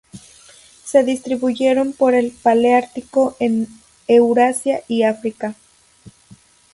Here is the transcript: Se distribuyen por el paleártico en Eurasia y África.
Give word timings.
Se 0.83 1.03
distribuyen 1.03 1.93
por 1.93 2.15
el 2.15 2.31
paleártico 2.31 3.37
en 3.39 3.67
Eurasia 4.07 4.81
y 4.87 5.03
África. 5.03 5.53